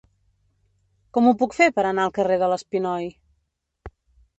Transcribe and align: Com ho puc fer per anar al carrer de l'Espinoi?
Com 1.19 1.29
ho 1.29 1.35
puc 1.43 1.55
fer 1.59 1.69
per 1.77 1.85
anar 1.93 2.09
al 2.09 2.17
carrer 2.19 2.41
de 2.47 2.51
l'Espinoi? 2.55 3.11